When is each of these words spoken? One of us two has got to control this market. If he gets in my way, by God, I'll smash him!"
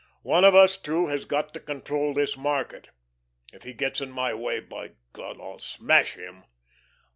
One 0.23 0.43
of 0.43 0.55
us 0.55 0.77
two 0.77 1.05
has 1.09 1.25
got 1.25 1.53
to 1.53 1.59
control 1.59 2.15
this 2.15 2.35
market. 2.35 2.89
If 3.53 3.61
he 3.61 3.73
gets 3.73 4.01
in 4.01 4.09
my 4.11 4.33
way, 4.33 4.59
by 4.59 4.93
God, 5.13 5.39
I'll 5.39 5.59
smash 5.59 6.15
him!" 6.15 6.43